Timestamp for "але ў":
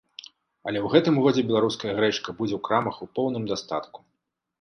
0.69-0.87